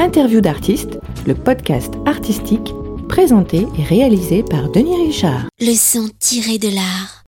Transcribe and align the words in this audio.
Interview 0.00 0.40
d'artistes, 0.40 0.98
le 1.26 1.34
podcast 1.34 1.92
artistique 2.06 2.72
présenté 3.06 3.66
et 3.78 3.82
réalisé 3.82 4.42
par 4.42 4.70
Denis 4.70 4.96
Richard. 4.96 5.48
Le 5.60 5.74
son 5.74 6.08
tiré 6.18 6.56
de 6.56 6.74
l'art. 6.74 7.22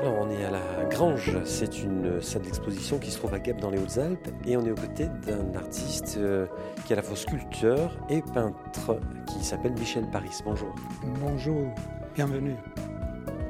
Alors 0.00 0.16
on 0.18 0.28
est 0.28 0.44
à 0.44 0.50
la 0.50 0.84
Grange, 0.90 1.38
c'est 1.44 1.80
une 1.84 2.20
salle 2.20 2.42
d'exposition 2.42 2.98
qui 2.98 3.12
se 3.12 3.18
trouve 3.18 3.34
à 3.34 3.38
Gap 3.38 3.60
dans 3.60 3.70
les 3.70 3.78
Hautes-Alpes 3.78 4.26
et 4.44 4.56
on 4.56 4.66
est 4.66 4.72
aux 4.72 4.74
côtés 4.74 5.06
d'un 5.24 5.56
artiste 5.56 6.16
euh, 6.18 6.46
qui 6.84 6.92
est 6.92 6.94
à 6.94 6.96
la 6.96 7.02
fois 7.02 7.16
sculpteur 7.16 7.96
et 8.10 8.22
peintre 8.34 8.98
qui 9.24 9.44
s'appelle 9.44 9.74
Michel 9.78 10.10
Paris. 10.10 10.36
Bonjour. 10.44 10.74
Bonjour, 11.20 11.68
bienvenue. 12.16 12.56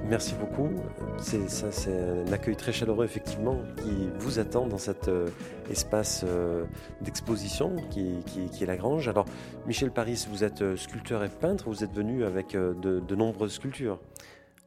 Merci 0.09 0.35
beaucoup. 0.41 0.71
C'est 1.19 1.51
ça, 1.51 1.69
un 1.91 2.33
accueil 2.33 2.57
très 2.57 2.73
chaleureux 2.73 3.05
effectivement 3.05 3.61
qui 3.77 4.09
vous 4.19 4.39
attend 4.39 4.67
dans 4.67 4.79
cet 4.79 5.07
euh, 5.09 5.29
espace 5.71 6.25
euh, 6.27 6.65
d'exposition 7.03 7.77
qui, 7.91 8.23
est 8.59 8.67
la 8.67 8.79
Grange. 8.79 9.07
Alors, 9.07 9.27
Michel 9.67 9.91
Paris, 9.91 10.27
vous 10.31 10.45
êtes 10.45 10.63
euh, 10.63 10.77
sculpteur 10.79 11.23
et 11.25 11.29
peintre. 11.29 11.69
Vous 11.69 11.85
êtes 11.85 11.93
venu 11.93 12.25
avec 12.25 12.53
de, 12.53 13.15
nombreuses 13.15 13.53
sculptures. 13.53 14.01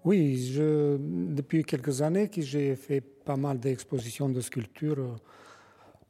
Oui, 0.05 0.55
depuis 0.59 1.63
quelques 1.63 2.03
années 2.03 2.27
que 2.27 2.41
j'ai 2.43 2.76
fait 2.76 3.01
pas 3.01 3.35
mal 3.35 3.59
d'expositions 3.59 4.29
de 4.29 4.41
sculptures 4.41 5.15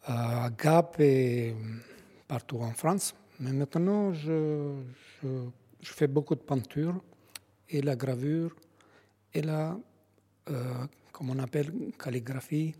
à 0.03 0.49
Gap 0.49 0.99
et 0.99 1.55
partout 2.27 2.59
en 2.59 2.71
France. 2.71 3.15
Mais 3.39 3.53
maintenant, 3.53 4.11
je, 4.11 4.73
je 5.23 5.93
fais 5.93 6.07
beaucoup 6.07 6.35
de 6.35 6.41
peinture 6.41 7.01
et 7.69 7.81
la 7.81 7.95
gravure 7.95 8.53
et 9.33 9.41
la, 9.41 9.77
euh, 10.49 10.73
comme 11.11 11.29
on 11.29 11.39
appelle, 11.39 11.71
calligraphie. 11.97 12.73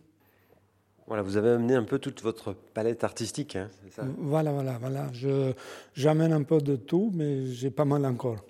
Voilà, 1.08 1.24
vous 1.24 1.36
avez 1.36 1.50
amené 1.50 1.76
un 1.76 1.84
peu 1.84 2.00
toute 2.00 2.22
votre 2.22 2.54
palette 2.54 3.04
artistique, 3.04 3.56
hein, 3.56 3.70
c'est 3.84 3.92
ça? 3.92 4.06
Voilà, 4.18 4.52
voilà, 4.52 4.78
voilà. 4.78 5.12
Je, 5.14 5.54
j'amène 5.94 6.32
un 6.32 6.44
peu 6.44 6.60
de 6.60 6.76
tout, 6.76 7.12
mais 7.14 7.48
j'ai 7.48 7.72
pas 7.72 7.86
mal 7.86 8.06
encore. 8.06 8.46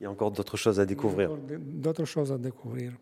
Il 0.00 0.04
y 0.04 0.06
a 0.06 0.10
encore 0.10 0.30
d'autres 0.30 0.56
choses 0.56 0.80
à 0.80 0.86
découvrir. 0.86 1.36
D'autres 1.36 2.04
choses 2.04 2.32
à 2.32 2.38
découvrir. 2.38 2.92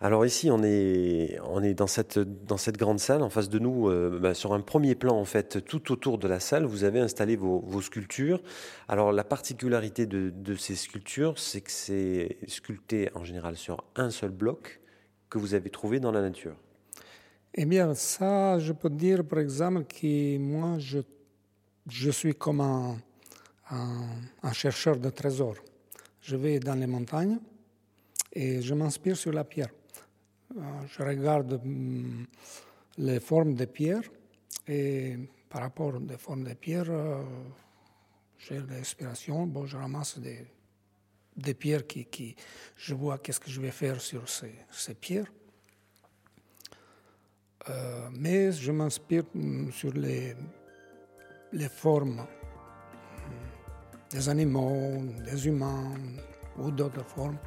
Alors 0.00 0.26
ici, 0.26 0.50
on 0.50 0.62
est, 0.62 1.38
on 1.44 1.62
est 1.62 1.72
dans, 1.72 1.86
cette, 1.86 2.18
dans 2.18 2.56
cette 2.56 2.76
grande 2.76 2.98
salle. 2.98 3.22
En 3.22 3.30
face 3.30 3.48
de 3.48 3.58
nous, 3.58 3.88
euh, 3.88 4.18
bah, 4.20 4.34
sur 4.34 4.52
un 4.52 4.60
premier 4.60 4.94
plan, 4.94 5.16
en 5.16 5.24
fait, 5.24 5.64
tout 5.64 5.92
autour 5.92 6.18
de 6.18 6.26
la 6.28 6.40
salle, 6.40 6.64
vous 6.64 6.84
avez 6.84 7.00
installé 7.00 7.36
vos, 7.36 7.60
vos 7.60 7.80
sculptures. 7.80 8.42
Alors 8.88 9.12
la 9.12 9.24
particularité 9.24 10.06
de, 10.06 10.54
ces 10.56 10.74
sculptures, 10.74 11.38
c'est 11.38 11.60
que 11.60 11.70
c'est 11.70 12.36
sculpté 12.48 13.08
en 13.14 13.24
général 13.24 13.56
sur 13.56 13.84
un 13.96 14.10
seul 14.10 14.30
bloc 14.30 14.80
que 15.30 15.38
vous 15.38 15.54
avez 15.54 15.70
trouvé 15.70 16.00
dans 16.00 16.12
la 16.12 16.20
nature. 16.20 16.56
Eh 17.54 17.64
bien, 17.64 17.94
ça, 17.94 18.58
je 18.58 18.72
peux 18.72 18.90
dire, 18.90 19.24
par 19.24 19.38
exemple, 19.38 19.84
que 19.84 20.38
moi, 20.38 20.76
je, 20.78 20.98
je 21.88 22.10
suis 22.10 22.34
comme 22.34 22.60
un, 22.60 22.96
un 23.70 24.52
chercheur 24.52 24.98
de 24.98 25.08
trésors. 25.08 25.56
Je 26.20 26.36
vais 26.36 26.58
dans 26.58 26.74
les 26.74 26.86
montagnes 26.86 27.38
et 28.32 28.60
je 28.60 28.74
m'inspire 28.74 29.16
sur 29.16 29.32
la 29.32 29.44
pierre. 29.44 29.70
Je 30.54 31.02
regarde 31.02 31.54
hum, 31.54 32.26
les 32.98 33.18
formes 33.20 33.54
des 33.54 33.66
pierres 33.66 34.08
et 34.68 35.16
par 35.48 35.62
rapport 35.62 35.94
aux 35.94 36.18
formes 36.18 36.44
des 36.44 36.54
pierres, 36.54 36.90
euh, 36.90 37.22
j'ai 38.38 38.60
l'inspiration. 38.60 39.46
Bon, 39.46 39.66
je 39.66 39.76
ramasse 39.76 40.18
des, 40.18 41.54
pierres 41.54 41.86
qui, 41.86 42.04
qui 42.06 42.36
je 42.76 42.94
vois 42.94 43.18
qu'est-ce 43.18 43.40
que 43.40 43.50
je 43.50 43.60
vais 43.60 43.70
faire 43.70 44.00
sur 44.00 44.28
ces, 44.28 44.54
ces 44.70 44.94
pierres. 44.94 45.32
Euh, 47.68 48.08
mais 48.12 48.52
je 48.52 48.70
m'inspire 48.70 49.24
mm, 49.34 49.70
sur 49.70 49.92
les, 49.92 50.34
les 51.52 51.68
formes 51.68 52.16
mm, 52.16 52.26
des 54.10 54.28
animaux, 54.28 55.02
des 55.24 55.46
humains 55.46 55.94
ou 56.58 56.70
d'autres 56.70 57.04
formes. 57.04 57.38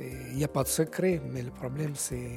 Il 0.00 0.36
n'y 0.36 0.44
a 0.44 0.48
pas 0.48 0.62
de 0.62 0.68
secret, 0.68 1.20
mais 1.32 1.42
le 1.42 1.50
problème 1.50 1.94
c'est 1.94 2.36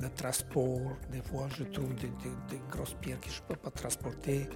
le 0.00 0.08
transport. 0.10 0.96
Des 1.10 1.22
fois, 1.22 1.48
je 1.56 1.64
trouve 1.64 1.94
des, 1.94 2.08
des- 2.22 2.38
des 2.56 2.60
grosses 2.70 2.94
pierres 3.00 3.20
que 3.20 3.30
je 3.30 3.40
ne 3.42 3.46
peux 3.48 3.56
pas 3.56 3.70
transporter. 3.70 4.48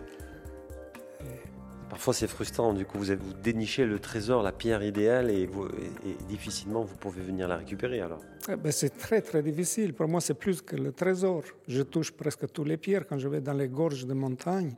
Parfois, 1.89 2.13
c'est 2.15 2.27
frustrant. 2.27 2.73
Du 2.75 2.85
coup, 2.85 2.99
vous, 2.99 3.11
avez, 3.13 3.21
vous 3.23 3.33
dénichez 3.33 3.85
le 3.87 4.01
trésor, 4.01 4.43
la 4.43 4.51
pierre 4.53 4.83
idéale, 4.83 5.31
et, 5.31 5.47
vous- 5.47 5.69
et- 5.69 6.11
et 6.11 6.15
difficilement 6.29 6.83
vous 6.83 6.97
pouvez 6.97 7.23
venir 7.23 7.47
la 7.47 7.57
récupérer. 7.59 8.01
Alors, 8.01 8.21
Eh 8.49 8.57
ben, 8.57 8.73
c'est 8.73 8.97
très 8.99 9.21
très 9.23 9.43
difficile. 9.43 9.95
Pour 9.95 10.09
moi, 10.09 10.21
c'est 10.21 10.35
plus 10.35 10.61
que 10.63 10.75
le 10.77 10.93
trésor. 10.93 11.43
Je 11.69 11.83
touche 11.83 12.11
presque 12.13 12.51
toutes 12.53 12.67
les 12.67 12.77
pierres 12.77 13.07
quand 13.07 13.19
je 13.19 13.29
vais 13.29 13.41
dans 13.41 13.53
les 13.53 13.69
gorges 13.69 14.05
de 14.05 14.15
montagne 14.15 14.75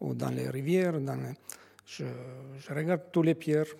ou 0.00 0.14
dans 0.14 0.28
les 0.30 0.48
rivières. 0.50 1.00
Dans 1.00 1.14
les- 1.16 1.34
Je, 1.86 2.04
je 2.58 2.74
regarde 2.74 3.02
toutes 3.12 3.26
les 3.26 3.34
pierres, 3.34 3.72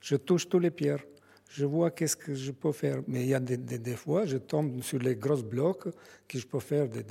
je 0.00 0.16
touche 0.16 0.48
toutes 0.48 0.62
les 0.62 0.70
pierres, 0.70 1.02
je 1.48 1.64
vois 1.64 1.90
qu'est-ce 1.90 2.16
que 2.16 2.34
je 2.34 2.52
peux 2.52 2.72
faire. 2.72 3.02
Mais 3.06 3.22
il 3.22 3.28
y 3.28 3.34
a 3.34 3.40
des, 3.40 3.56
des- 3.56 3.78
des 3.78 3.96
fois, 3.96 4.26
je 4.26 4.36
tombe 4.38 4.82
sur 4.82 4.98
les 4.98 5.16
gros 5.16 5.42
blocs 5.42 5.88
que 6.26 6.38
je 6.38 6.46
peux 6.46 6.60
faire 6.60 6.88
des- 6.88 7.04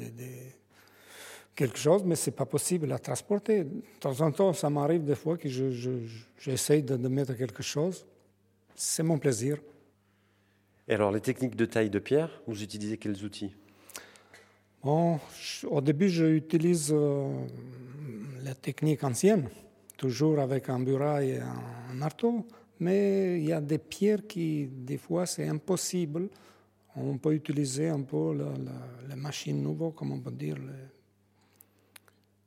quelque 1.55 1.77
chose, 1.79 2.03
mais 2.05 2.15
c'est 2.15 2.31
pas 2.31 2.45
possible 2.45 2.91
à 2.91 2.99
transporter. 2.99 3.63
De 3.63 3.81
temps 3.99 4.21
en 4.21 4.31
temps, 4.31 4.53
ça 4.53 4.69
m'arrive 4.69 5.03
des 5.03 5.15
fois 5.15 5.37
que 5.37 5.49
je, 5.49 5.71
je- 5.71 6.05
je- 6.05 6.23
j'essaye 6.39 6.83
de, 6.83 6.95
de 6.97 7.07
mettre 7.07 7.33
quelque 7.33 7.63
chose. 7.63 8.05
C'est 8.75 9.03
mon 9.03 9.17
plaisir. 9.17 9.57
et 10.87 10.93
alors, 10.93 11.11
les 11.11 11.19
techniques 11.21 11.55
de 11.55 11.65
taille 11.65 11.89
de 11.89 11.99
pierre, 11.99 12.29
vous 12.47 12.61
utilisez 12.63 12.97
quels 12.97 13.23
outils? 13.25 13.53
Bon, 14.83 15.19
je- 15.41 15.65
au 15.67 15.81
début, 15.81 16.09
j'utilise 16.09 16.91
euh, 16.93 17.33
la 18.43 18.53
technique 18.55 19.03
ancienne, 19.03 19.49
toujours 19.97 20.39
avec 20.39 20.69
un 20.69 20.79
bureau 20.79 21.17
et 21.17 21.39
un 21.39 21.93
marteau, 21.95 22.45
mais 22.79 23.39
il 23.39 23.45
y 23.47 23.53
a 23.53 23.61
des 23.61 23.77
pierres 23.77 24.25
qui, 24.27 24.67
des 24.67 24.97
fois, 24.97 25.25
c'est 25.25 25.47
impossible. 25.47 26.29
On 26.95 27.17
peut 27.17 27.33
utiliser 27.33 27.89
un 27.89 28.01
peu 28.01 28.33
la, 28.33 28.45
la- 28.45 29.07
la 29.09 29.15
machine 29.15 29.61
nouvelle, 29.61 29.93
comme 29.93 30.11
on 30.11 30.19
peut 30.19 30.31
dire, 30.31 30.55
le- 30.57 30.73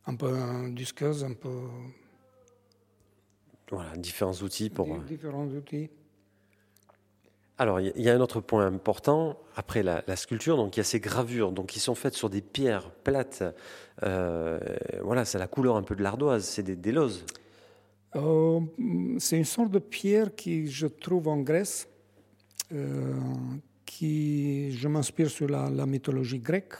un 0.06 0.16
peu 0.16 0.28
un 0.28 0.68
disqueuse, 0.70 1.22
un 1.24 1.34
peu 1.34 1.48
Voilà, 3.70 3.94
différents 3.96 4.34
outils 4.42 4.70
pour. 4.70 4.86
di- 4.98 5.04
différents 5.14 5.46
outils. 5.46 5.88
Alors, 7.58 7.78
il 7.78 7.92
y 8.00 8.08
a- 8.08 8.14
un 8.14 8.20
autre 8.20 8.41
point 8.41 8.66
important 8.66 9.38
après 9.54 9.82
la, 9.82 10.02
la 10.06 10.16
sculpture. 10.16 10.56
Donc, 10.56 10.76
il 10.76 10.80
y 10.80 10.82
a 10.82 10.84
ces 10.84 10.98
gravures, 10.98 11.52
donc 11.52 11.66
qui 11.66 11.78
sont 11.78 11.94
faites 11.94 12.14
sur 12.14 12.30
des 12.30 12.41
pierres 12.41 12.91
plates. 12.91 13.44
Euh, 14.02 14.58
voilà, 15.02 15.24
c'est 15.26 15.38
la 15.38 15.47
couleur 15.47 15.76
un 15.76 15.82
peu 15.82 15.94
de 15.94 16.02
l'ardoise. 16.02 16.44
C'est 16.44 16.62
des, 16.62 16.74
des 16.74 16.91
lauses. 16.91 17.24
Euh, 18.16 18.60
c'est 19.19 19.38
une 19.38 19.44
sorte 19.44 19.71
de 19.71 19.78
pierre 19.78 20.34
que 20.34 20.66
je 20.66 20.87
trouve 20.87 21.28
en 21.28 21.38
Grèce, 21.38 21.88
euh, 22.72 23.15
qui 23.84 24.72
je 24.72 24.88
m'inspire 24.88 25.31
sur 25.31 25.48
la, 25.48 25.87
mythologie 25.87 26.41
grecque. 26.41 26.75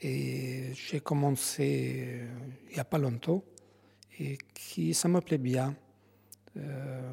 Et 0.00 0.72
j'ai 0.74 1.00
commencé 1.00 2.04
euh, 2.06 2.26
il 2.70 2.74
n'y 2.74 2.80
a 2.80 2.84
pas 2.84 2.96
longtemps 2.96 3.44
et 4.18 4.38
qui 4.54 4.94
ça 4.94 5.08
me 5.08 5.20
plaît 5.20 5.38
bien. 5.38 5.74
Euh, 6.56 7.12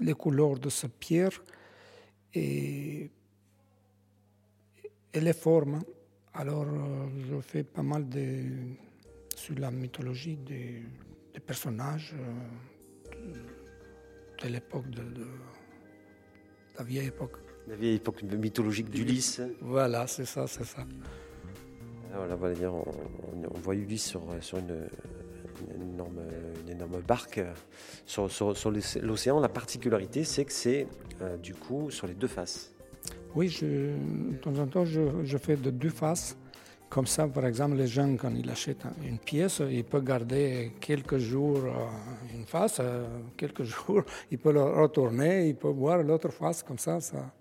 les 0.00 0.14
couleurs 0.14 0.58
de 0.58 0.70
cette 0.70 0.94
pierre 0.94 1.42
et, 2.34 3.10
et 5.12 5.20
les 5.20 5.32
formes. 5.32 5.82
Alors, 6.34 6.66
je 7.30 7.40
fais 7.40 7.64
pas 7.64 7.82
mal 7.82 8.08
de, 8.08 8.76
sur 9.36 9.54
la 9.58 9.70
mythologie 9.70 10.36
des, 10.36 10.82
des 11.34 11.40
personnages 11.40 12.14
euh, 12.18 13.32
de, 13.32 14.42
de 14.42 14.48
l'époque 14.52 14.88
de, 14.90 15.02
de 15.02 15.26
la 16.78 16.84
vieille 16.84 17.06
époque. 17.08 17.36
La 17.68 17.76
vieille 17.76 17.96
époque 17.96 18.22
mythologique 18.22 18.88
d'Ulysse. 18.90 19.40
Voilà, 19.60 20.06
c'est 20.06 20.24
ça, 20.24 20.46
c'est 20.46 20.64
ça. 20.64 20.86
Voilà, 22.14 22.34
voilà, 22.34 22.72
on, 22.72 23.58
voit 23.60 23.74
Ulysse 23.74 24.06
sur, 24.06 24.22
sur 24.40 24.56
une, 24.58 24.88
une 25.74 25.82
énorme, 25.92 26.20
une 26.62 26.70
énorme 26.70 27.00
barque 27.02 27.40
sur, 28.06 28.30
sur- 28.30 28.56
sur 28.56 28.70
l'océ- 28.70 29.00
l'océan. 29.00 29.38
La 29.40 29.48
particularité, 29.50 30.24
c'est 30.24 30.44
que 30.46 30.52
c'est 30.52 30.86
euh, 31.20 31.36
du 31.36 31.54
coup 31.54 31.90
sur 31.90 32.06
les 32.06 32.14
deux 32.14 32.28
faces. 32.28 32.72
Oui, 33.34 33.48
je, 33.48 33.66
de 33.66 34.36
temps 34.40 34.56
en 34.58 34.66
temps, 34.66 34.84
je, 34.86 35.02
je 35.24 35.36
fais 35.36 35.56
de 35.56 35.70
deux 35.70 35.90
faces. 35.90 36.38
Comme 36.88 37.06
ça, 37.06 37.26
par 37.26 37.46
exemple, 37.46 37.76
les 37.76 37.86
gens, 37.86 38.16
quand 38.16 38.30
ils 38.30 38.48
achètent 38.48 38.86
une 39.04 39.18
pièce, 39.18 39.60
ils 39.68 39.84
peuvent 39.84 40.04
garder 40.04 40.72
quelques 40.80 41.18
jours 41.18 41.58
euh, 41.64 42.34
une 42.34 42.44
face, 42.46 42.78
euh, 42.80 43.06
quelques 43.36 43.62
jours, 43.74 44.02
ils 44.30 44.38
peuvent 44.38 44.54
le 44.54 44.62
retourner, 44.62 45.48
ils 45.48 45.56
peuvent 45.56 45.74
voir 45.74 46.02
l'autre 46.02 46.30
face, 46.30 46.62
comme 46.62 46.78
ça, 46.78 47.00
ça. 47.00 47.32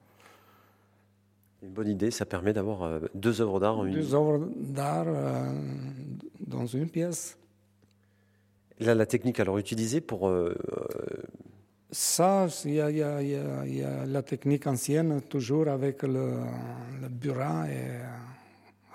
Une 1.62 1.70
bonne 1.70 1.90
idée, 1.90 2.12
ça 2.12 2.26
permet 2.26 2.54
d'avoir 2.54 2.84
euh, 2.84 3.00
deux 3.14 3.40
œuvres 3.40 3.60
d'art 3.60 3.78
en 3.78 3.86
une. 3.86 3.94
Deux 3.94 4.14
œuvres 4.14 4.50
d'art 4.56 5.08
dans 6.40 6.66
une 6.66 6.90
pièce. 6.90 7.38
Là, 8.80 8.94
la 8.94 9.06
technique 9.06 9.40
alors 9.40 9.58
utilisée 9.58 10.02
pour 10.02 10.28
euh, 10.28 10.54
Ça, 11.92 12.48
il 12.66 12.74
y, 12.74 12.82
a, 12.82 14.06
la 14.06 14.22
technique 14.22 14.68
ancienne, 14.68 15.22
toujours 15.22 15.70
avec 15.70 16.04
le, 16.04 16.34
le 17.02 17.08
burin 17.08 17.66
et 17.68 18.02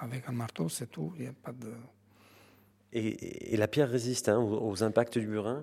avec 0.00 0.28
un 0.28 0.32
marteau, 0.32 0.68
c'est 0.68 0.90
tout. 0.90 1.12
Il 1.18 1.26
a 1.26 1.32
pas 1.32 1.52
de... 1.52 1.72
et, 2.92 3.56
la 3.56 3.68
pierre 3.68 3.88
résiste 3.88 4.28
hein, 4.28 4.38
aux, 4.38 4.82
impacts 4.82 5.18
du 5.18 5.26
burin? 5.26 5.62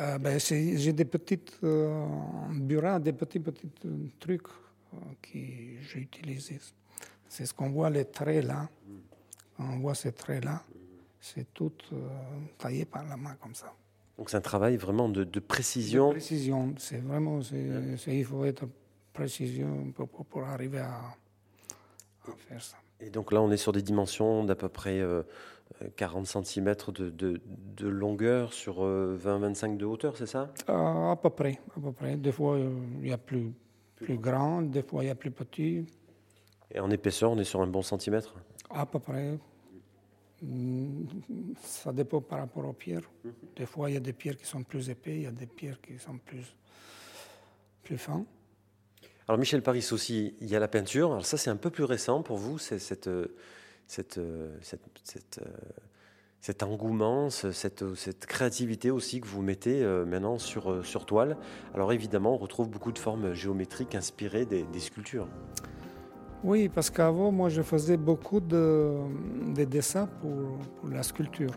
Euh, 0.00 0.18
ben, 0.18 0.38
J'ai 0.38 0.92
des 0.92 1.04
petites 1.04 1.58
euh, 1.64 2.06
burins, 2.50 3.00
des 3.00 3.12
petits, 3.12 3.40
petits 3.40 3.70
euh, 3.84 4.06
trucs 4.18 4.48
euh, 4.48 4.96
que 5.20 5.38
j'ai 5.38 6.00
utilisés. 6.00 6.60
C'est 7.28 7.46
ce 7.46 7.54
qu'on 7.54 7.70
voit, 7.70 7.90
les 7.90 8.04
traits 8.04 8.44
là. 8.44 8.68
On 9.58 9.78
voit 9.78 9.94
ces 9.94 10.12
traits-là. 10.12 10.62
C'est 11.20 11.54
tout 11.54 11.72
taillé 12.58 12.84
par 12.84 13.04
la 13.04 13.16
main 13.16 13.36
comme 13.40 13.54
ça. 13.54 13.72
Donc 14.18 14.28
c'est 14.28 14.36
un 14.36 14.42
travail 14.42 14.76
vraiment 14.76 15.08
de, 15.08 15.24
précision. 15.40 16.08
De 16.08 16.14
précision, 16.14 16.74
c'est 16.78 16.98
vraiment, 16.98 17.40
il 17.40 18.24
faut 18.24 18.44
être 18.44 18.68
précision 19.12 19.92
pour, 19.92 20.08
pour, 20.08 20.42
arriver 20.42 20.80
à, 20.80 21.16
faire 22.48 22.62
ça. 22.62 22.76
Et 23.04 23.10
donc 23.10 23.32
là, 23.32 23.42
on 23.42 23.50
est 23.50 23.56
sur 23.56 23.72
des 23.72 23.82
dimensions 23.82 24.44
d'à 24.44 24.54
peu 24.54 24.68
près 24.68 25.02
40 25.96 26.26
cm 26.26 26.74
de, 26.88 27.10
de, 27.10 27.40
de, 27.76 27.88
longueur 27.88 28.52
sur 28.52 28.84
20-25 28.84 29.76
de 29.76 29.84
hauteur, 29.84 30.16
c'est 30.16 30.26
ça? 30.26 30.52
À, 30.68 31.16
peu 31.20 31.30
près, 31.30 31.58
à 31.76 31.80
peu 31.80 31.92
près. 31.92 32.16
Des 32.16 32.32
fois, 32.32 32.58
il 33.00 33.08
y 33.08 33.12
a 33.12 33.18
plus, 33.18 33.52
plus 33.96 34.18
grand, 34.18 34.62
des 34.62 34.82
fois, 34.82 35.02
il 35.04 35.08
y 35.08 35.10
a 35.10 35.14
plus 35.14 35.30
petit. 35.30 35.84
Et 36.70 36.80
en 36.80 36.90
épaisseur, 36.90 37.32
on 37.32 37.38
est 37.38 37.44
sur 37.44 37.60
un 37.60 37.66
bon 37.66 37.82
centimètre? 37.82 38.34
À 38.70 38.86
peu 38.86 38.98
près. 38.98 39.38
Mm, 40.42 41.04
ça 41.62 41.92
dépend 41.92 42.20
par 42.20 42.40
rapport 42.40 42.64
aux 42.66 42.72
pierres. 42.72 43.08
Mhm. 43.24 43.32
Des 43.56 43.66
fois, 43.66 43.90
il 43.90 43.94
y 43.94 43.96
a 43.96 44.00
des 44.00 44.12
pierres 44.12 44.36
qui 44.36 44.46
sont 44.46 44.62
plus 44.62 44.90
épais, 44.90 45.16
il 45.16 45.22
y 45.22 45.26
a 45.26 45.30
des 45.30 45.46
pierres 45.46 45.80
qui 45.80 45.98
sont 45.98 46.18
plus, 46.18 46.54
plus 47.82 47.98
fins. 47.98 48.24
Alors, 49.32 49.40
Michel 49.40 49.62
Paris 49.62 49.88
aussi, 49.92 50.34
il 50.42 50.50
y 50.50 50.56
a 50.56 50.58
la 50.58 50.68
peinture. 50.68 51.10
Alors, 51.10 51.24
ça, 51.24 51.38
c'est 51.38 51.48
un 51.48 51.56
peu 51.56 51.70
plus 51.70 51.84
récent 51.84 52.22
pour 52.22 52.36
vous, 52.36 52.58
c'est 52.58 52.78
cette, 52.78 53.08
cette, 53.86 54.20
cette, 54.60 55.40
cet 56.42 56.62
engouement, 56.62 57.30
cette, 57.30 57.94
cette, 57.94 58.26
créativité 58.26 58.90
aussi 58.90 59.22
que 59.22 59.26
vous 59.26 59.40
mettez 59.40 59.82
euh, 59.82 60.04
maintenant 60.04 60.36
sur, 60.36 60.84
sur 60.84 61.06
toile. 61.06 61.38
Alors, 61.72 61.94
évidemment, 61.94 62.34
on 62.34 62.36
retrouve 62.36 62.68
beaucoup 62.68 62.92
de 62.92 62.98
formes 62.98 63.32
géométriques 63.32 63.94
inspirées 63.94 64.44
des, 64.44 64.64
des 64.64 64.80
sculptures. 64.80 65.28
Oui, 66.44 66.68
parce 66.68 66.90
qu'avant, 66.90 67.32
moi, 67.32 67.48
je 67.48 67.62
faisais 67.62 67.96
beaucoup 67.96 68.38
de, 68.38 68.98
dessins 69.64 70.08
pour, 70.20 70.90
la 70.90 71.02
sculpture. 71.02 71.52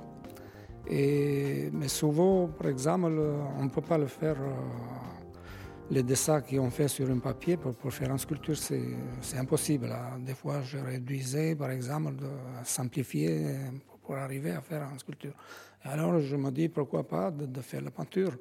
Et, 0.87 1.71
mais 1.73 1.89
souvent, 1.89 2.47
par 2.47 2.67
exemple, 2.67 3.11
on 3.59 3.65
ne 3.65 3.69
peut 3.69 3.81
pas 3.81 3.97
le 3.97 4.07
faire. 4.07 4.37
Les 5.91 6.01
dessins 6.01 6.41
qu'on 6.41 6.71
fait 6.71 6.87
sur 6.87 7.09
un 7.11 7.19
papier 7.19 7.57
pour, 7.57 7.93
faire 7.93 8.09
une 8.09 8.17
sculpture, 8.17 8.57
c'est 8.57 9.37
impossible. 9.37 9.95
Des 10.19 10.33
fois, 10.33 10.61
je 10.63 10.77
réduisais, 10.79 11.55
par 11.55 11.69
exemple, 11.69 12.15
de 12.15 12.27
simplifier 12.63 13.55
pour, 14.01 14.15
arriver 14.15 14.51
à 14.51 14.61
faire 14.61 14.87
une 14.91 14.97
sculpture. 14.97 15.33
Alors, 15.83 16.19
je 16.19 16.35
me 16.35 16.49
dis, 16.49 16.69
pourquoi 16.69 17.07
pas 17.07 17.29
de, 17.29 17.61
faire 17.61 17.81
la 17.81 17.91
peinture? 17.91 18.35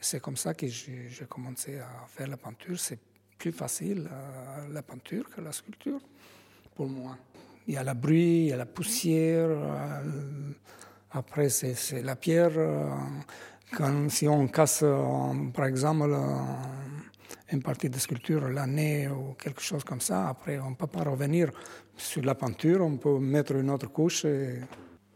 C'est 0.00 0.20
comme 0.20 0.36
ça 0.36 0.54
que 0.54 0.66
j'ai 0.66 1.26
commencé 1.28 1.78
à 1.78 2.06
faire 2.08 2.26
la 2.26 2.36
peinture. 2.36 2.78
C'est 2.78 2.98
plus 3.38 3.52
facile 3.52 4.08
euh, 4.10 4.72
la 4.72 4.82
peinture 4.82 5.30
que 5.30 5.40
la 5.40 5.52
sculpture, 5.52 6.00
pour 6.74 6.88
moi. 6.88 7.16
Il 7.68 7.74
y 7.74 7.76
a 7.76 7.84
la 7.84 7.94
bruit, 7.94 8.40
il 8.40 8.46
y 8.46 8.52
a 8.52 8.56
la 8.56 8.66
poussière, 8.66 9.48
euh, 9.50 10.50
après 11.12 11.48
c'est 11.48 12.02
la 12.02 12.16
pierre. 12.16 12.50
Euh, 12.56 12.90
quand, 13.76 14.10
si 14.10 14.26
on 14.26 14.48
casse, 14.48 14.82
par 15.54 15.66
exemple, 15.66 16.16
une 17.50 17.62
partie 17.62 17.88
de 17.88 17.98
sculpture, 17.98 18.48
l'année 18.48 19.08
ou 19.08 19.34
quelque 19.34 19.60
chose 19.60 19.84
comme 19.84 20.00
ça, 20.00 20.28
après 20.28 20.58
on 20.58 20.70
ne 20.70 20.74
peut 20.74 20.86
pas 20.86 21.04
revenir 21.04 21.50
sur 21.96 22.22
la 22.22 22.34
peinture, 22.34 22.80
on 22.82 22.96
peut 22.96 23.18
mettre 23.18 23.52
une 23.56 23.70
autre 23.70 23.90
couche. 23.90 24.26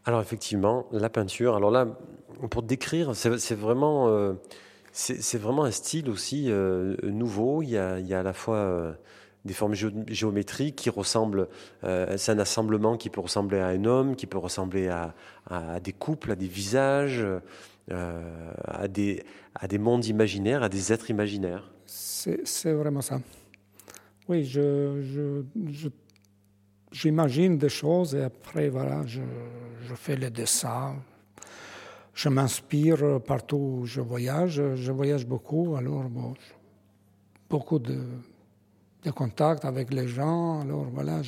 Alors 0.05 0.21
effectivement, 0.21 0.87
la 0.91 1.09
peinture, 1.09 1.55
alors 1.55 1.71
là, 1.71 1.87
pour 2.49 2.63
décrire, 2.63 3.15
c'est 3.15 3.55
vraiment... 3.55 4.35
C'est 4.95 5.39
vraiment 5.39 5.63
un 5.63 5.71
style 5.71 6.07
aussi 6.07 6.51
euh, 6.51 6.95
nouveau. 7.01 7.63
Il 7.63 7.69
y, 7.69 7.77
a, 7.77 7.95
à 7.95 8.23
la 8.23 8.33
fois 8.33 8.57
euh, 8.57 8.93
des 9.43 9.55
formes 9.55 9.73
géométriques 9.73 10.75
qui 10.75 10.91
ressemblent, 10.91 11.47
euh, 11.83 12.15
c'est 12.17 12.31
un 12.31 12.37
assemblement 12.37 12.95
qui 12.95 13.09
peut 13.09 13.19
ressembler 13.19 13.57
à 13.57 13.69
un 13.69 13.85
homme, 13.85 14.15
qui 14.15 14.27
peut 14.27 14.37
ressembler 14.37 14.89
à, 14.89 15.15
des 15.79 15.93
couples, 15.93 16.31
à 16.31 16.35
des 16.35 16.47
visages, 16.47 17.25
à 17.89 18.87
des 18.87 19.23
mondes 19.79 20.05
imaginaires, 20.05 20.61
à 20.61 20.69
des 20.69 20.93
êtres 20.93 21.09
imaginaires. 21.09 21.72
C'est 21.85 22.73
vraiment 22.73 23.01
ça. 23.01 23.19
Oui, 24.27 24.45
je, 24.45 25.43
j'imagine 26.91 27.57
des 27.57 27.69
choses 27.69 28.15
et 28.15 28.23
après, 28.23 28.69
voilà, 28.69 29.05
je, 29.05 29.21
je 29.87 29.93
fais 29.95 30.15
les 30.15 30.29
dessins, 30.29 30.95
je 32.13 32.29
m'inspire 32.29 33.19
partout 33.21 33.79
où 33.81 33.85
je 33.85 33.99
voyage. 33.99 34.61
Je 34.75 34.91
voyage 34.91 35.25
beaucoup, 35.25 35.75
alors 35.75 36.03
bon, 36.09 36.33
beaucoup 37.49 37.79
de, 37.79 37.99
de 39.03 39.11
contacts 39.11 39.65
avec 39.65 39.93
les 39.93 40.07
gens. 40.07 40.61
Alors 40.61 40.85
voilà, 40.85 41.21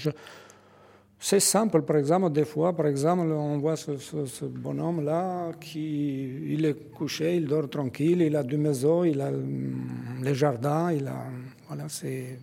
c'est 1.19 1.39
simple, 1.39 1.81
par 1.81 1.97
exemple, 1.97 2.29
des 2.31 2.45
fois, 2.45 2.73
par 2.75 2.87
exemple, 2.87 3.31
on 3.31 3.57
voit 3.57 3.75
ce, 3.75 4.45
bonhomme-là 4.45 5.53
qui 5.59 6.53
il 6.53 6.65
est 6.65 6.91
couché, 6.91 7.37
il 7.37 7.47
dort 7.47 7.69
tranquille, 7.69 8.21
il 8.21 8.35
a 8.35 8.43
du 8.43 8.57
maison, 8.57 9.03
il 9.03 9.21
a 9.21 9.31
le 9.31 10.33
jardin, 10.33 10.91
il 10.91 11.07
a. 11.07 11.25
Voilà, 11.67 11.89
c'est 11.89 12.37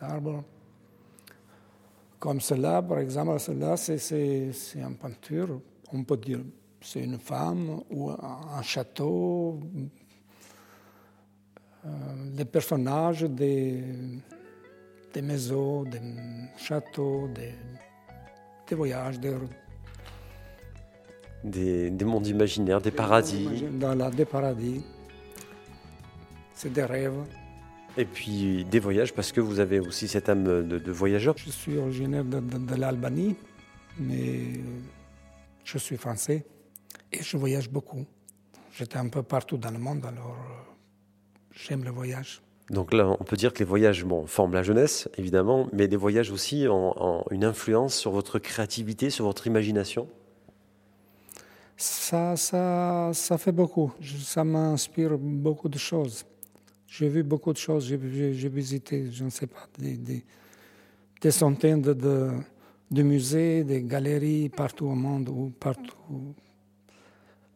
arbre. 0.00 0.42
Comme 2.18 2.40
cela, 2.40 2.82
par 2.82 2.98
exemple, 2.98 3.38
cela, 3.38 3.76
c'est 3.76 3.98
une 4.74 4.96
peinture, 4.96 5.60
on 5.92 6.02
peut 6.02 6.16
dire 6.16 6.40
c'est 6.80 7.04
une 7.04 7.18
femme 7.18 7.80
ou 7.90 8.10
un 8.10 8.62
château, 8.62 9.60
euh, 11.84 12.44
personnages 12.44 13.22
des, 13.22 13.82
des 15.12 15.22
maisons, 15.22 15.82
des 15.84 16.00
châteaux, 16.56 17.28
des, 17.34 17.54
des 18.68 18.74
voyages, 18.74 19.20
des, 19.20 19.34
des, 21.44 21.90
des, 21.90 22.04
mondes 22.04 22.26
imaginaires, 22.26 22.80
des, 22.80 22.90
paradis. 22.90 23.48
Dans 23.72 24.10
des 24.10 24.24
paradis. 24.24 24.82
C'est 26.54 26.72
des 26.72 26.84
rêves. 26.84 27.24
Et 27.96 28.04
puis 28.04 28.64
des 28.64 28.78
voyages, 28.78 29.12
parce 29.12 29.32
que 29.32 29.40
vous 29.40 29.60
avez 29.60 29.78
aussi 29.80 30.08
cette 30.08 30.28
âme 30.28 30.44
de, 30.44 30.92
voyageur. 30.92 31.34
Je 31.36 31.50
suis 31.50 31.76
originaire 31.76 32.24
de, 32.24 32.40
de 32.40 32.74
l'Albanie, 32.74 33.36
mais 33.98 34.60
je 35.64 35.78
suis 35.78 35.96
français. 35.96 36.46
Et 37.12 37.22
je 37.22 37.36
voyage 37.36 37.68
beaucoup. 37.68 38.06
J'étais 38.74 38.96
un 38.96 39.08
peu 39.08 39.22
partout 39.22 39.58
dans 39.58 39.70
le 39.70 39.78
monde, 39.78 40.06
alors 40.06 40.38
euh, 40.38 40.72
j'aime 41.52 41.84
le 41.84 41.90
voyage. 41.90 42.40
Donc 42.70 42.94
là, 42.94 43.16
on 43.18 43.24
peut 43.24 43.36
dire 43.36 43.52
que 43.52 43.58
les 43.58 43.64
voyages 43.64 44.04
forment 44.26 44.54
la 44.54 44.62
jeunesse, 44.62 45.08
évidemment, 45.18 45.68
mais 45.72 45.86
les 45.86 45.96
voyages 45.96 46.30
aussi 46.30 46.66
ont, 46.68 47.24
une 47.30 47.44
influence 47.44 47.94
sur 47.94 48.10
votre 48.12 48.38
créativité, 48.38 49.10
sur 49.10 49.24
votre 49.24 49.46
imagination? 49.46 50.08
Ça, 51.76 52.36
ça, 52.36 53.10
ça 53.12 53.38
fait 53.38 53.52
beaucoup. 53.52 53.92
Ça 54.20 54.44
m'inspire 54.44 55.18
beaucoup 55.18 55.68
de 55.68 55.78
choses. 55.78 56.24
J'ai 56.86 57.08
vu 57.08 57.22
beaucoup 57.22 57.52
de 57.52 57.58
choses. 57.58 57.86
J'ai 57.86 58.48
visité, 58.48 59.10
je 59.10 59.24
ne 59.24 59.30
sais 59.30 59.46
pas, 59.46 59.66
des, 59.78 61.30
centaines 61.30 61.82
de, 61.82 61.92
de, 61.92 62.30
de, 62.90 63.02
musées, 63.02 63.64
des 63.64 63.82
galeries 63.82 64.48
partout 64.48 64.86
au 64.86 64.94
monde, 64.94 65.28
ou 65.28 65.52
partout 65.58 65.96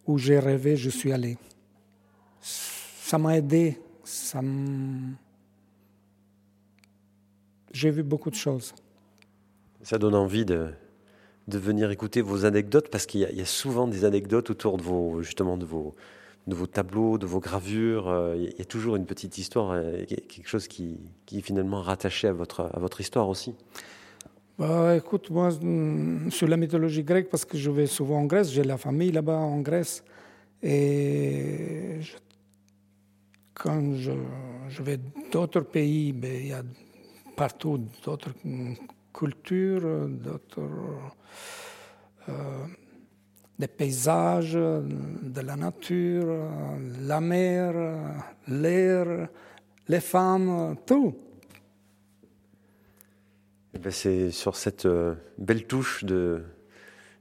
où 0.07 0.19
j'ai 0.19 0.39
rêvé, 0.39 0.77
je 0.77 0.91
suis 0.91 1.13
allé. 1.13 1.37
Ça 2.41 3.19
m'a 3.19 3.37
aidé. 3.37 3.79
Ça 4.07 4.41
J'ai 7.73 7.91
vu 7.91 8.05
beaucoup 8.05 8.31
de 8.31 8.37
choses. 8.37 8.73
Ça 9.83 9.99
donne 9.99 10.15
envie 10.15 10.45
de, 10.45 10.69
de 11.49 11.59
venir 11.59 11.91
écouter 11.91 12.21
vos 12.21 12.45
anecdotes 12.45 12.89
parce 12.89 13.05
qu'il 13.07 13.21
y, 13.21 13.41
a 13.41 13.45
souvent 13.45 13.89
des 13.89 14.05
anecdotes 14.05 14.51
autour 14.51 14.77
de 14.77 14.83
vos, 14.83 15.23
justement, 15.23 15.57
de 15.57 15.65
vos, 15.65 15.97
de 16.47 16.55
vos 16.55 16.69
tableaux, 16.69 17.19
de 17.19 17.27
vos 17.27 17.41
gravures. 17.41 18.09
Euh, 18.09 18.37
il 18.37 18.57
y 18.57 18.63
a 18.63 18.65
toujours 18.65 18.95
une 18.95 19.07
petite 19.07 19.39
histoire, 19.39 19.73
euh, 19.73 20.05
quelque 20.05 20.49
chose 20.49 20.69
qui, 20.69 21.01
qui 21.27 21.39
est 21.39 21.43
finalement 21.43 21.83
rattaché 21.83 22.29
à 22.29 22.33
votre, 22.33 22.71
à 22.73 22.79
votre 22.79 23.01
histoire 23.01 23.29
aussi. 23.29 23.57
Bah, 24.57 24.95
écoute, 24.97 25.31
moi, 25.31 25.51
mm, 25.51 26.31
sur 26.31 26.47
la 26.47 26.57
mythologie 26.57 27.03
grecque, 27.03 27.29
parce 27.29 27.45
que 27.45 27.59
je 27.59 27.73
vais 27.73 27.87
souvent 27.87 28.21
en 28.21 28.27
Grèce, 28.27 28.53
j'ai 28.53 28.63
la 28.63 28.79
famille 28.79 29.11
là-bas 29.11 29.37
en 29.37 29.61
Grèce. 29.63 30.05
Et 30.63 31.99
quand 33.67 33.97
je, 33.97 34.13
je 34.69 34.83
vais 34.85 35.01
d'autres 35.33 35.63
pays, 35.63 36.15
il 36.23 36.47
y 36.47 36.53
a 36.53 36.63
partout 37.35 37.81
d'autres 38.05 38.31
cultures, 39.13 40.09
d'autres. 40.09 40.61
Euh, 42.29 42.67
paysages, 43.77 44.53
de 44.53 45.41
la 45.41 45.57
nature, 45.57 46.49
la 47.01 47.21
mer, 47.21 47.73
l'air, 48.47 49.29
les 49.89 50.01
femmes, 50.01 50.77
tout. 50.87 51.17
Eh 53.75 53.79
ben, 53.79 53.91
c'est 53.91 54.31
sur 54.31 54.55
cette 54.57 54.87
euh, 54.87 55.15
belle 55.39 55.67
touche 55.67 56.05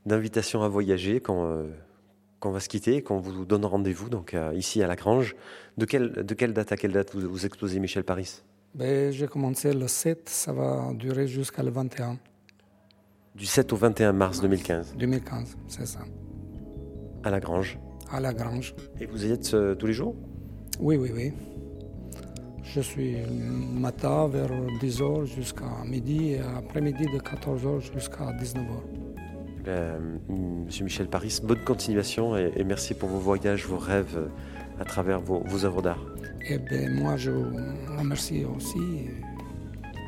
d'invitation 0.05 0.61
à 0.61 0.67
voyager 0.67 1.21
qu'on, 1.21 1.45
euh, 1.45 1.63
qu'on 2.45 2.51
va 2.51 2.59
se 2.59 2.69
quitter, 2.69 3.01
qu'on 3.01 3.17
vous 3.17 3.43
donne 3.43 3.65
rendez-vous 3.65 4.07
donc 4.07 4.35
euh, 4.35 4.53
ici 4.53 4.83
à 4.83 4.87
la 4.87 4.95
Grange. 4.95 5.35
De 5.79 5.85
quelle, 5.85 6.11
de 6.11 6.33
quelle 6.35 6.53
date 6.53 6.71
à 6.71 6.77
quelle 6.77 6.91
date 6.91 7.15
vous, 7.15 7.27
vous 7.27 7.43
exposez 7.43 7.79
Michel 7.79 8.03
Paris? 8.03 8.43
Ben, 8.75 9.11
J'ai 9.11 9.25
commencé 9.25 9.73
le 9.73 9.87
7, 9.87 10.29
ça 10.29 10.53
va 10.53 10.93
durer 10.93 11.27
jusqu'à 11.27 11.63
le 11.63 11.71
21. 11.71 12.19
Du 13.33 13.47
7 13.47 13.73
au 13.73 13.77
21 13.77 14.13
mars 14.13 14.41
2015 14.41 14.95
2015, 14.95 15.57
c'est 15.67 15.87
ça. 15.87 16.01
À 17.23 17.31
la 17.31 17.39
Grange 17.39 17.79
À 18.11 18.19
la 18.19 18.31
Grange. 18.31 18.75
Et 19.01 19.07
vous 19.07 19.25
y 19.25 19.31
êtes 19.31 19.55
euh, 19.55 19.73
tous 19.73 19.87
les 19.87 19.93
jours? 19.93 20.15
Oui, 20.79 20.97
oui, 20.97 21.09
oui. 21.15 21.33
Je 22.61 22.79
suis 22.79 23.15
matin 23.73 24.27
vers 24.27 24.51
10h 24.83 25.25
jusqu'à 25.25 25.83
midi 25.83 26.33
et 26.33 26.41
après-midi 26.41 27.05
de 27.05 27.17
14h 27.17 27.91
jusqu'à 27.91 28.31
19h. 28.33 29.04
Monsieur 30.65 30.84
Michel 30.84 31.07
Paris, 31.07 31.39
bonne 31.43 31.63
continuation 31.63 32.38
et, 32.38 32.51
et, 32.55 32.63
merci 32.63 32.93
pour 32.93 33.10
vos 33.10 33.19
voyages, 33.19 33.65
vos 33.65 33.77
rêves 33.77 34.17
euh, 34.17 34.27
à 34.79 34.86
travers 34.86 35.19
vos, 35.19 35.39
vos 35.39 35.65
œuvres 35.65 35.81
d'art. 35.81 36.03
Et 36.48 36.57
ben, 36.57 36.93
moi, 36.93 37.17
je 37.17 37.31
vous 37.31 37.98
remercie 37.98 38.45
aussi. 38.45 39.07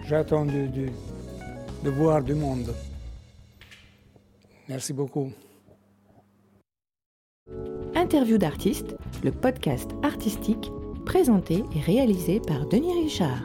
J'attends 0.05 0.45
de, 0.45 0.67
de, 0.67 0.87
de 1.83 1.89
voir 1.89 2.23
du 2.23 2.33
monde. 2.33 2.73
Merci 4.69 4.93
beaucoup. 4.93 5.31
Interview 7.95 8.37
d'artistes, 8.37 8.95
le 9.23 9.31
podcast 9.31 9.91
artistique 10.03 10.71
présenté 11.05 11.63
et 11.75 11.79
réalisé 11.79 12.39
par 12.39 12.67
Denis 12.67 12.93
Richard. 13.03 13.29